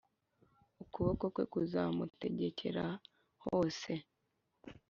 Ukuboko 0.83 1.25
kwe 1.33 1.45
kuzamutegekera 1.53 2.85
hose. 3.43 3.91